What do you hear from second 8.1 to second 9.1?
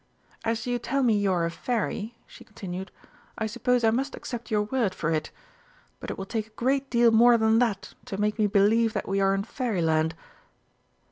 make me believe that